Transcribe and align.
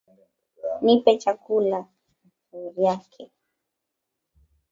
Nipe 0.83 1.11
chakula 1.21 1.79